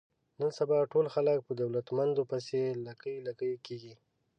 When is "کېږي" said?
3.65-3.93